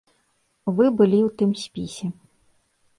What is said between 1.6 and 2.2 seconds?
спісе.